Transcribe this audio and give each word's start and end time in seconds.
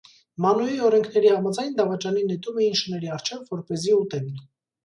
Մանուի 0.45 0.77
օրենքների 0.85 1.29
համաձայն՝ 1.33 1.69
դավաճանին 1.81 2.31
նետում 2.33 2.59
էին 2.63 2.81
շների 2.83 3.13
առջև, 3.19 3.45
որպեսզի 3.55 3.95
ուտեն։ 4.03 4.37